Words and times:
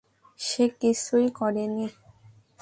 সে 0.39 0.65
কিছুই 0.79 1.27
করেনি। 1.31 1.87